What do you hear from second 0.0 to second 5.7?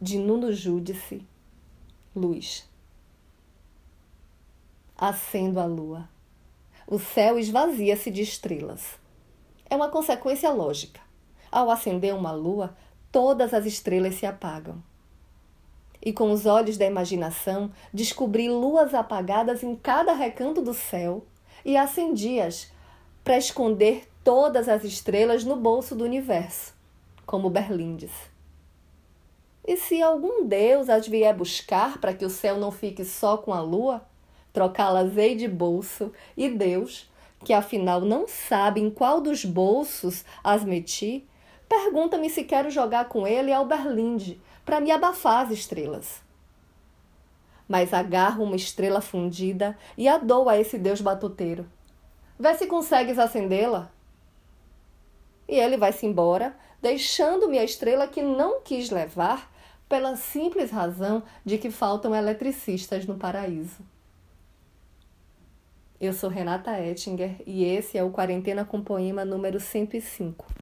de Nuno Júdice, luz. Acendo a